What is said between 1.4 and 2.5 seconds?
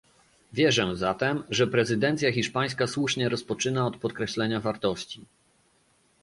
że prezydencja